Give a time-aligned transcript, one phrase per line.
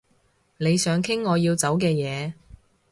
[0.57, 2.33] 你想傾我要走嘅嘢